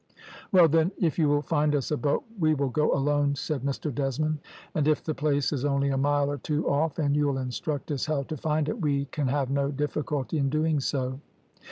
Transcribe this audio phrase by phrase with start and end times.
[0.51, 3.93] "`Well, then, if you will find us a boat we will go alone,' said Mr
[3.93, 4.39] Desmond;
[4.75, 8.07] `and if the place is only a mile or two off, and you'll instruct us
[8.07, 11.19] how to find it, we can have no difficulty in doing so.'